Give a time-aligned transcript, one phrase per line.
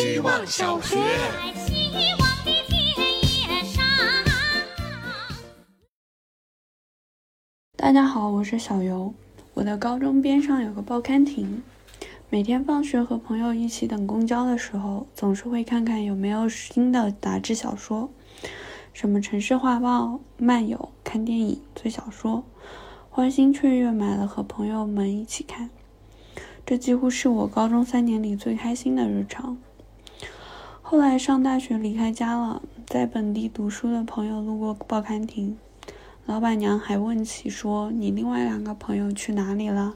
[0.00, 0.96] 希望小学。
[1.66, 2.80] 希望的田
[3.20, 3.84] 野上。
[7.76, 9.12] 大家好，我是小游。
[9.52, 11.62] 我的高中边上有个报刊亭，
[12.30, 18.08] 每天放学和朋友一起等公交的时候，总是会看看有没有新的杂志小说，
[18.94, 20.04] 什么《城市画报》、
[20.38, 22.42] 漫游、看电影、追小说，
[23.10, 25.68] 欢欣雀跃买了和朋友们一起看。
[26.64, 29.58] 这几乎是我高中三年里最开心的日常。
[30.90, 35.56] 后来上大学离开家了，在本地读书的朋友路过报刊亭，
[36.26, 39.94] 老板娘还问起说：“你另外两个朋友去哪里了？”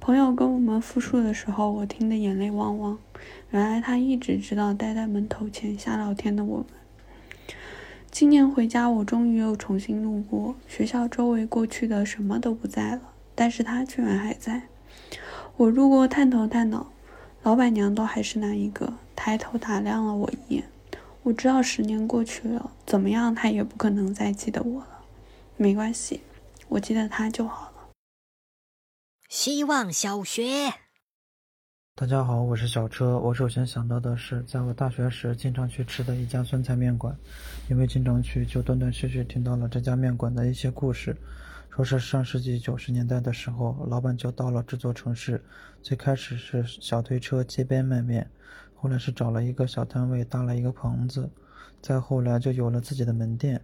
[0.00, 2.98] 朋友跟我们复述的时候，我听得眼泪汪汪。
[3.52, 6.66] 原来他一直知道待在门头前瞎聊天的我们。
[8.10, 13.02] 今年回家，我终于又重新路过学校周围，过去的什么都不在了，
[13.36, 14.62] 但是他居然还在。
[15.56, 16.88] 我路过探头探脑，
[17.44, 18.94] 老板娘都还是那一个，
[19.26, 20.70] 抬头打量了我一眼。
[21.24, 25.04] 我知道十年过去了，怎么样，他也不可能再记得我了。
[25.56, 26.20] 没关系，
[26.68, 27.88] 我记得他就好了。
[29.28, 30.72] 希望小学。
[31.96, 33.18] 大家好，我是小车。
[33.18, 37.12] 我首先想到的是，在我大学时经常去吃的一家酸菜面馆，
[37.68, 41.16] 因为经常去，就断断续续听到了这家面馆的一些故事。
[41.74, 45.44] 说是上世纪九十年代的时候，老板就到了这座城市，
[45.82, 48.30] 最开始是小推车街边卖面，
[48.76, 51.28] 后来是找了一个小摊位搭了一个棚子，
[51.82, 53.60] 再后来就有了自己的门店，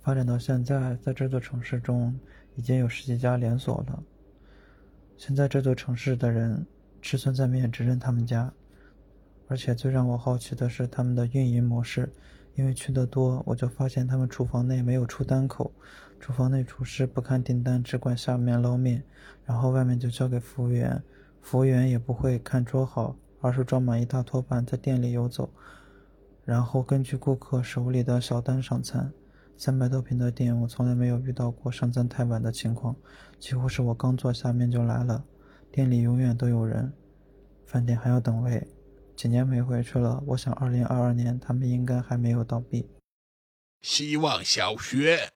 [0.00, 2.18] 发展到现在，在这座城市中
[2.54, 4.02] 已经有十几家连锁了。
[5.16, 6.66] 现在这座城市的人。
[7.02, 8.52] 吃酸菜面只认他们家，
[9.48, 12.12] 而且最让我好奇的是他们的运营模式。
[12.56, 15.72] 因为去的多，我就发现他们厨房内没有出单口，
[16.20, 19.02] 厨房内厨师不看订单，只管下面捞面，
[19.46, 21.02] 然后外面就交给服务员。
[21.40, 25.50] 服务员也不会看桌好，而是装满一大托盘在店里游走，
[26.44, 29.12] 然后根据顾客手里的小单上餐。
[29.56, 32.96] 三百多平的店，我从来没有遇到过上餐太晚的情况，
[33.38, 35.22] 几乎是我刚坐下面就来了。
[35.70, 36.94] 店里永远都有人，
[37.66, 38.66] 饭店还要等位。
[39.14, 42.88] 几年没回去了，我想二零二二年他们应该还没有倒闭。
[43.82, 45.28] 希望小学。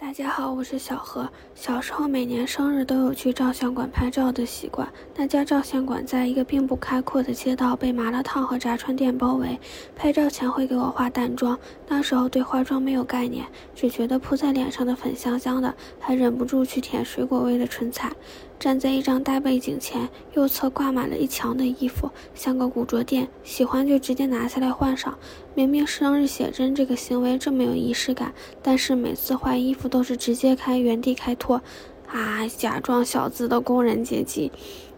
[0.00, 1.28] 大家好，我是小何。
[1.56, 4.88] 小时候每年生日都有去照相馆拍照的习惯。
[5.16, 9.58] 那家照相馆在一个并不开阔的街道，被麻辣烫和炸串店包围。
[9.96, 11.58] 拍照前会给我化淡妆，
[11.88, 13.44] 那时候对化妆没有概念，
[13.74, 18.12] 只觉得扑在脸上的粉香香的，还忍不住去舔水果味的唇彩。
[18.58, 25.16] 站在一张大背景前，右侧挂满了一墙的衣服，像个古着店，喜欢就直接拿下来换上。
[25.54, 31.62] 明明生日写真这个行为这么有仪式感，但是每次换衣服都是直接开原地开脱，
[32.08, 34.50] 啊，假装小资的工人阶级。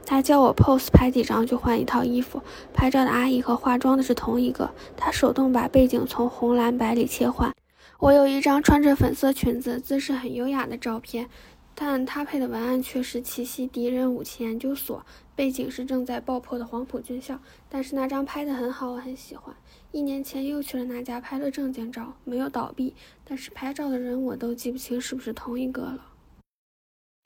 [0.07, 2.41] 他叫我 pose 拍几张就换一套衣服，
[2.73, 7.53] 拍照的阿姨和化妆的是同一个，他手动把背景从红蓝白里切换。
[7.99, 11.29] 我有一张穿着粉色裙子、姿势很优雅的照片。
[11.83, 15.03] 但他配的文案却是奇袭敌人武器研究所，
[15.35, 17.41] 背景是正在爆破的黄埔军校。
[17.71, 19.57] 但是那张拍的很好，我很喜欢。
[19.91, 26.13] 一年前又去了那家拍了证件照，没有倒闭，但是拍照的人我都记不清是不是同一个了。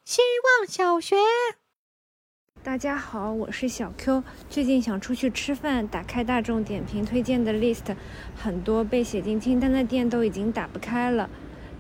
[0.05, 0.23] 希
[0.61, 1.17] 望小学。
[2.63, 4.23] 大家好，我是小 Q。
[4.49, 7.97] 最近想出去吃饭，打开大众点评推荐的 list，
[8.37, 11.29] 很多被写进清单的店都已经打不开了，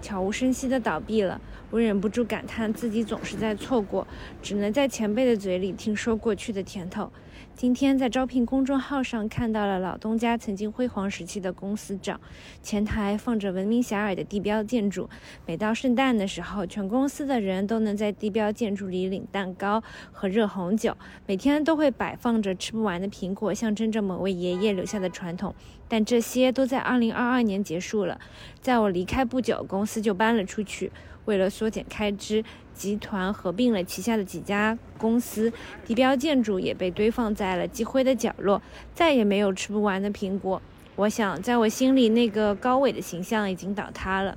[0.04, 1.41] 悄无声息的倒闭了。
[1.70, 4.06] 我忍不住感叹，自己总是在错过，
[4.42, 7.10] 只能在前辈的嘴里听说过去的甜头。
[7.56, 12.20] 今天在招聘公众号上看到了老东家曾经辉煌时期的公司照，
[12.65, 15.09] 前台放着闻名遐迩的地标建筑。
[15.47, 20.97] 每到圣诞的时候，全公司的人都能在地标建筑里领蛋糕和热红酒。
[21.26, 25.54] 每天都会摆放着吃不完的苹果，象征着某位爷爷留下的传统。
[25.86, 28.21] 但这些都在2022年结束了。
[28.60, 30.91] 在我离开不久，公司就搬了出去。
[31.24, 35.52] 为了缩减开支，集团合并了旗下的几家公司，
[35.86, 38.60] 地标建筑也被堆放在了积灰的角落，
[38.94, 40.60] 再也没有吃不完的苹果。
[40.97, 44.36] 我想，在我心里，那个高伟的形象已经倒塌了。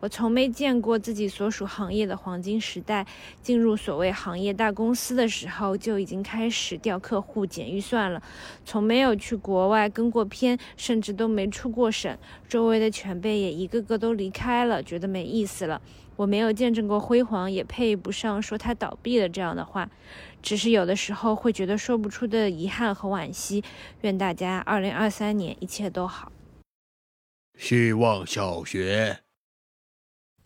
[0.00, 3.06] 我从没见过自己所属行业的黄金时代。
[3.42, 8.22] 进入所谓行业大公司的时候，就已经开始调客户、减预算了。
[8.64, 12.16] 从没有去国外跟过片，甚至都没出过省。
[12.48, 15.80] 周围的前辈也一个个都离开了，觉得没意思了。
[16.16, 19.88] 我没有见证过辉煌，也配不上说它倒闭了这样的话。
[20.42, 23.62] 只是有的时候会觉得说不出的遗憾和惋惜。
[24.00, 26.32] 愿大家二零二三年一切都好。
[27.58, 29.25] 希望小学。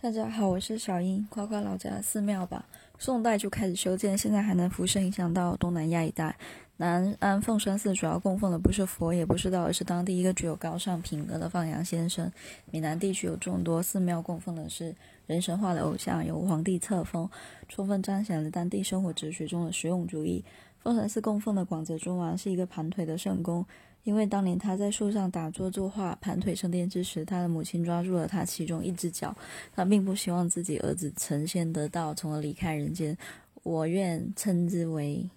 [0.02, 1.26] 大家好，我是小英。
[1.28, 2.64] 夸夸老家的寺庙吧，
[2.98, 6.34] 宋代就开始修建，现在还能辐射影响到东南亚一带。
[6.78, 12.32] 南安凤山寺主要供奉的不是佛，也不是道，而是当地一个具有高尚品格的放羊先生。
[12.70, 17.28] 闽南地区有众多寺庙供奉的是人神化的偶像，由皇帝册封，
[17.68, 20.42] 充分彰显了当地生活哲学中的实用主义。
[20.78, 23.66] 凤山寺供奉的广泽尊王是一个盘腿的圣公，
[24.04, 29.36] 因为当年他在树上打坐作画、盘腿升天之时，他的母亲抓住了他其中一只脚，
[29.74, 33.16] 他并不希望自己儿子成仙得道，从而离开人间。
[33.62, 35.28] 我愿称之为。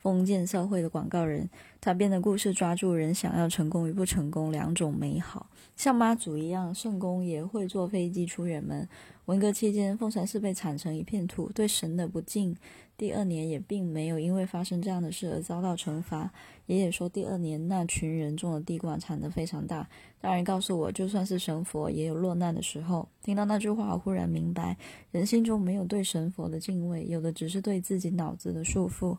[0.00, 1.48] 封建社会的广告人，
[1.80, 5.46] 他编的故事抓住人想要成功与不成功两种美好。
[5.76, 8.88] 像妈祖一样，圣公也会坐飞机出远门。
[9.26, 12.56] 文革期间，凤山寺被铲成一片土，对神的不敬。
[12.96, 16.30] 第二年也并没有因为发生这样的事而遭到惩罚。
[16.66, 19.88] 爷爷说，第二年那群人种的地瓜产得非常大。
[20.20, 23.08] 大人告诉我，就算是神佛，也有落难的时候。
[23.22, 24.76] 听到那句话，我忽然明白，
[25.12, 29.16] 人心中没有对神佛的敬畏，有的只是对自己脑子的束缚。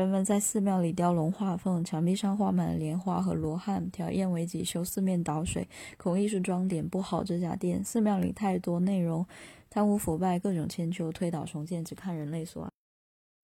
[0.00, 5.68] 人们在寺庙里雕龙画凤，墙壁上画满了莲花和罗汉，挑砚为己修四面倒水，
[5.98, 7.84] 孔艺术装点不好这家店。
[7.84, 9.26] 寺庙里太多内容，
[9.68, 12.70] 贪污腐败，各种千秋，推倒重建，只看人类所爱。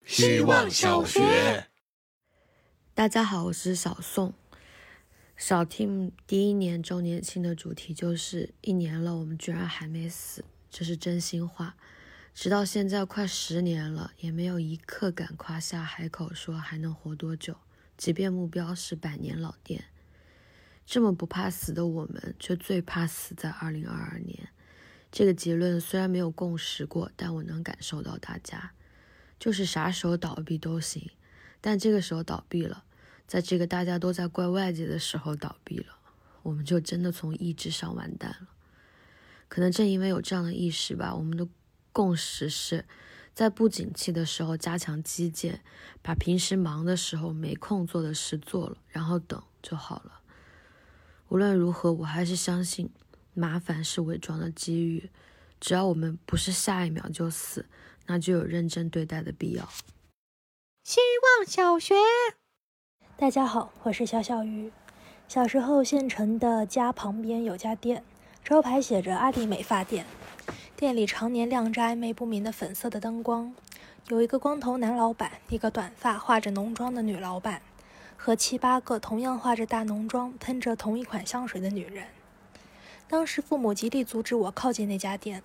[0.07, 1.67] 希望小学，
[2.95, 4.33] 大家好，我是小宋。
[5.37, 11.77] 小 team 第一年周年庆的主题就是一年了，我们居然还没死，这是真心话。
[12.37, 17.57] 直到现在快十年了，也没有一刻敢夸下海口说还能活多久。
[17.97, 19.87] 即便目标是百年老店，
[20.85, 24.51] 这么不怕死的我们，却最怕死在二零二二年。
[25.11, 28.73] 这个结论虽然没有共识过，但我能感受到大家
[29.41, 31.11] 就是啥时候倒闭都行，
[31.63, 32.85] 但这个时候倒闭了，
[33.27, 35.97] 在这个大家都在怪外界的时候倒闭了，
[36.43, 38.49] 我们就真的从意志上完蛋了。
[39.49, 41.49] 可能正因为有这样的意识吧，我们的。
[41.97, 42.85] 共识是，
[43.33, 45.63] 在不景气的时候加强基建，
[46.03, 50.21] 把平时忙的时候没空做的事做了，然后等就好了。
[51.29, 52.91] 无论如何，我还是相信，
[53.33, 55.09] 麻烦是伪装的机遇。
[55.59, 57.65] 只要我们不是下一秒就死，
[58.05, 59.67] 那就有认真对待的必要。
[60.85, 61.01] 希
[61.41, 61.95] 望小学，
[63.17, 64.71] 大家好，我是小小鱼。
[65.29, 68.05] 小时候，县城的家旁边有家店，
[68.45, 70.05] 招牌写着“阿迪美发店”。
[70.77, 73.55] 店里常年亮着暧昧不明的粉色的灯光，
[74.09, 77.63] 有一个光头男老板，一个短发化着浓妆的女老板，
[78.15, 82.05] 和七八个同样化着大浓妆、喷着同一款香水的女人。
[83.09, 85.43] 当时父母极力阻止我靠近那家店，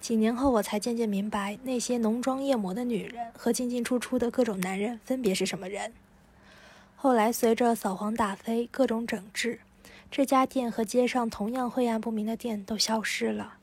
[0.00, 5.92] 几年后我才渐渐明白，那些浓妆艳抹的女人和进进出出的各种男人分别是什么人。
[6.96, 9.60] 后来随着扫黄打非、各种整治，
[10.10, 13.58] 这家店和街上同样晦暗不明的店都消失了。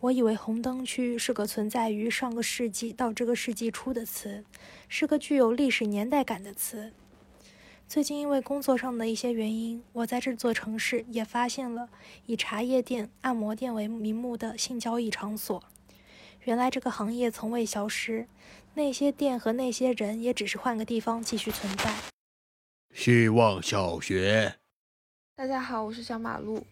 [0.00, 4.44] 我以为红灯区是个存在于上个世纪到这个世纪初的词，
[4.88, 6.92] 是个具有历史年代感的词。
[7.88, 11.88] 最近因为工作上的一些原因，我在这座城市也发现了
[12.26, 15.64] 以茶叶店、按摩店为名目的性交易场所。
[16.44, 18.28] 原来这个行业从未消失，
[18.74, 21.92] 那些店和那些人也只是换个地方继续存在。
[22.94, 24.58] 希望小学，
[25.34, 26.64] 大家好，我是小马路。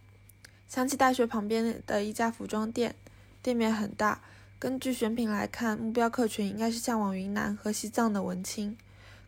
[0.68, 2.94] 想起大学旁边的一家服装店。
[3.46, 4.22] 店面很大，
[4.58, 8.76] 根据选品来看，目标客群应该是向往云南和西藏的文青。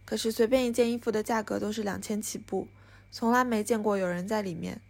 [0.04, 2.66] 可是随便一件衣服的价格都是两千起步，
[3.12, 4.80] 从来没见过有人在里面。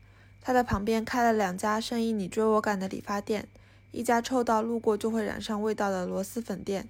[0.41, 3.47] 他的旁边开了两家生意你追我赶的理发店，
[3.93, 6.89] 一家臭到路过就会染上味道的螺蛳粉店，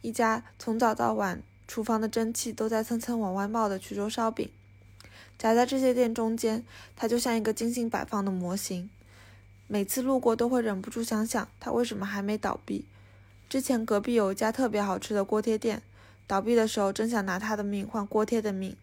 [0.00, 4.48] 一家从早到晚厨房的蒸汽都在蹭蹭往外冒的衢州烧饼。
[5.36, 6.64] 夹在这些店中间，
[6.96, 8.88] 它就像一个精心摆放的模型。
[9.66, 12.84] 每次路过都会忍不住想想，它为什么还没倒闭？
[13.48, 15.82] 之前隔壁有一家特别好吃的锅贴店，
[16.26, 18.76] 倒闭的时候真想拿它的命换锅贴的命，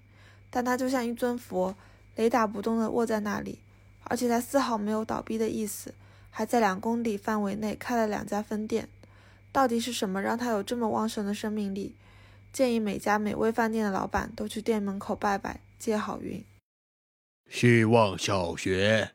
[0.50, 1.76] 但它就像一尊佛，
[2.16, 3.60] 雷打不动地卧在那里，
[4.06, 5.94] 而且它丝毫没有倒闭的意思，
[6.30, 8.88] 还在两公里范围内开了两家分店。
[9.52, 11.96] 到底是什么让它有这么旺盛的生命力？
[12.54, 16.44] 建议每家美味饭店的老板都去店门口拜拜，借好运。
[17.50, 19.12] 希望小学。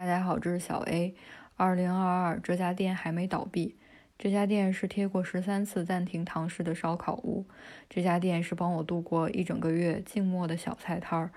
[0.00, 1.14] 大家好，这是小 A。
[1.56, 3.76] 二零二二，这家店还没倒闭。
[4.16, 7.44] 这家店是贴过十三次暂停堂食的烧烤屋。
[7.90, 11.30] 这家店是帮我度过一整个月静默的小菜摊儿。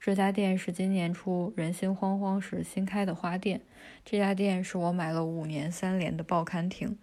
[0.00, 3.60] 这家店是今年初人心惶惶时新开的花店。
[4.02, 6.96] 这家店是我买了五年三联的报刊亭。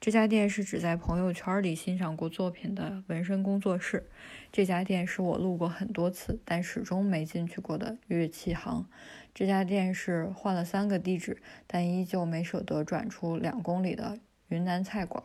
[0.00, 4.08] 这家店是只在朋友圈里欣赏过作品的纹身工作室。
[4.52, 8.86] 这家店是我路过很多次但始终没进去过的乐器行。
[9.34, 15.24] 这家店是换了三个地址，但依旧没舍得转出两公里的云南菜馆。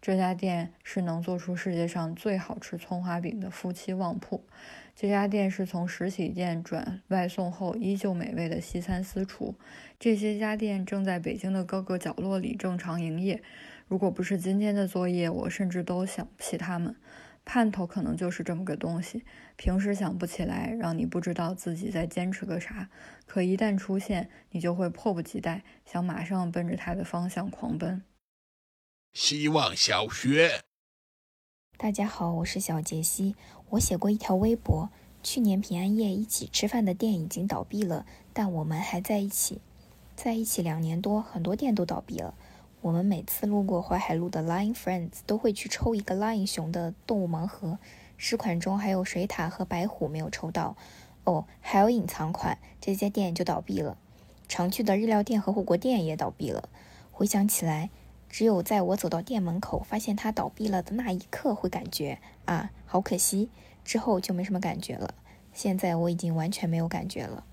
[0.00, 4.42] 这家店是能做出世界上最好吃葱花饼的夫妻旺铺。
[4.96, 9.54] 这家店是从实体店转外送后依旧美味的西餐私厨。
[9.98, 13.42] 这些家店正在北京的各个角落里正常营业。
[13.88, 16.96] 如果不是今天的作业，我甚至都想不起他们。
[17.44, 19.24] 盼头可能就是这么个东西，
[19.56, 22.88] 平时想不起来，让你不知道自己在坚持个啥。
[23.26, 28.02] 可一旦出现，你就会迫不及待，想马上奔着它的方向狂奔。
[29.12, 30.62] 希望小学，
[31.76, 33.34] 大家好，我是小杰西。
[33.70, 34.88] 我写过一条微博：
[35.20, 39.60] 去年平安夜一起吃饭的店已经倒闭了，但我们还在一起，
[40.14, 42.34] 在一起两年多，很多店都倒闭了。
[42.82, 47.80] 我们每次路过淮海路的 Lion Friends，都会去抽一个 Lion 熊的动物盲盒。
[48.16, 50.76] 十款中还有水獭和白虎没有抽到。
[51.24, 53.98] 哦，还有隐藏款，这家店就倒闭了。
[54.46, 56.68] 常去的日料店和火锅店也倒闭了。
[57.10, 57.90] 回想起来，
[58.30, 63.50] 只有在我走到店门口发现它倒闭了的那一刻，会感觉啊，好可惜。
[63.84, 65.14] 之后就没什么感觉了。
[65.52, 67.44] 现在我已经完全没有感觉了。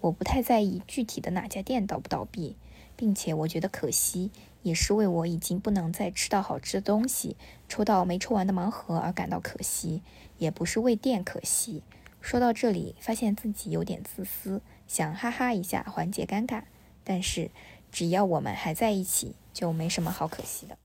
[0.00, 2.56] 我不太在意具体的哪家店倒不倒闭，
[2.96, 4.30] 并且我觉得可惜。
[4.62, 7.36] 也是为我已经不能再吃到好吃的东西、
[7.68, 10.02] 抽到没抽完的盲盒而感到可惜，
[10.38, 11.84] 也不是为店可惜。
[12.20, 16.64] 说到这里，发现自己有点自私，想哈哈一下缓解尴尬。
[17.04, 17.52] 但是，
[17.96, 20.76] 只要我们还在一起，就没什么好可惜的。